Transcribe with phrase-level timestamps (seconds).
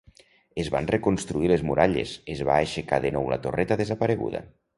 [0.61, 4.45] Es van reconstruir les muralles, es va aixecar de nou la torreta desapareguda.